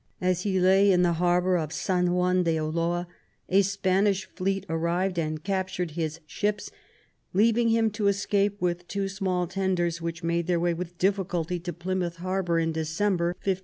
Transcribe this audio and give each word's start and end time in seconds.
As 0.19 0.41
he 0.41 0.59
lay 0.59 0.91
in 0.91 1.03
the 1.03 1.13
harbour 1.21 1.57
of 1.57 1.69
ELIZABETH 1.69 1.89
AND 1.91 2.05
MARY 2.07 2.07
STUART. 2.07 2.07
iii 2.07 2.13
San 2.15 2.15
Juan 2.35 2.43
de 2.43 2.57
Ulloa 2.57 3.07
a 3.49 3.61
Spanish 3.61 4.25
fleet 4.25 4.65
arrived 4.67 5.19
and 5.19 5.43
captured 5.43 5.91
his 5.91 6.19
ships, 6.25 6.71
leaving 7.33 7.69
him 7.69 7.91
to 7.91 8.07
escape 8.07 8.59
with 8.59 8.87
two 8.87 9.07
small 9.07 9.45
tenders, 9.45 10.01
which 10.01 10.23
made 10.23 10.47
their 10.47 10.59
way 10.59 10.73
with 10.73 10.97
difficulty 10.97 11.59
to 11.59 11.71
Plymouth 11.71 12.15
Harbour 12.15 12.57
in 12.57 12.71
December, 12.71 13.27
1568. 13.45 13.59